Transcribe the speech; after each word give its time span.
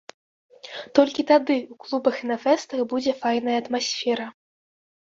Толькі 0.99 1.25
тады 1.33 1.57
ў 1.59 1.73
клубах 1.85 2.15
і 2.23 2.33
на 2.33 2.37
фэстах 2.49 2.79
будзе 2.97 3.17
файная 3.23 3.57
атмасфера. 3.67 4.25